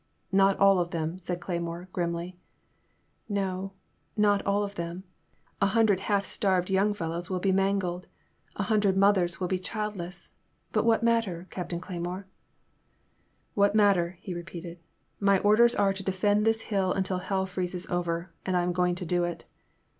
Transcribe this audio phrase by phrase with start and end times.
[0.31, 2.35] 'Not all of them,*' said Cle3rmore, grimly.
[3.29, 3.73] No—
[4.17, 5.03] ^not all of them—
[5.61, 8.07] a hundred half starved young fellows will be mangled—
[8.59, 10.31] ^a hundred moth ers will be childless—
[10.73, 12.23] ^but what matter, Captain Cleymore?
[12.93, 14.79] *'What matter, he repeated,
[15.15, 18.73] —'* my orders are to defend this hill until hell freezes over, and I am
[18.73, 19.45] going to do it."